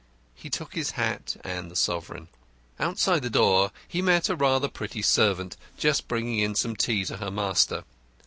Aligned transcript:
He 0.33 0.49
took 0.49 0.73
his 0.73 0.93
hat 0.97 1.37
and 1.43 1.69
the 1.69 1.75
sovereign. 1.75 2.27
Outside 2.79 3.21
the 3.21 3.29
door 3.29 3.69
he 3.87 4.01
met 4.01 4.29
a 4.29 4.35
rather 4.35 4.67
pretty 4.67 5.03
servant 5.03 5.57
just 5.77 6.07
bringing 6.07 6.39
in 6.39 6.55
some 6.55 6.75
tea 6.75 7.05
to 7.05 7.17
her 7.17 7.29
master. 7.29 7.83